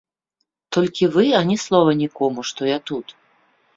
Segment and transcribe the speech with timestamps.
[0.77, 3.07] Толькі вы ані слова нікому, што я тут.